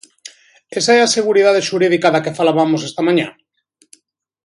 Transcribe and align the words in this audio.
¿Esa 0.79 0.91
é 0.97 0.99
a 1.03 1.13
seguridade 1.17 1.65
xurídica 1.67 2.11
da 2.13 2.23
que 2.23 2.35
falabamos 2.39 2.81
esta 2.89 3.05
mañá? 3.07 3.27